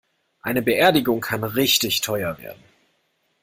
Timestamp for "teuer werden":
2.01-2.63